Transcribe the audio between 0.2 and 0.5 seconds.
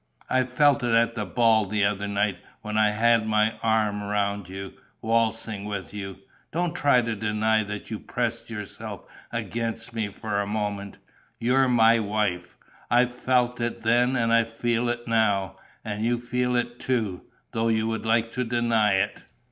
I